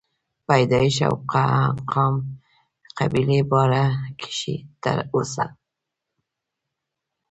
[0.47, 1.13] پيدائش او
[1.91, 2.15] قام
[2.99, 3.85] قبيلې باره
[4.19, 5.45] کښې تر اوسه